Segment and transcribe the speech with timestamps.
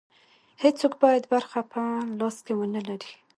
[0.63, 1.81] هېڅوک باید برخه په
[2.19, 3.11] لاس کې ونه لري.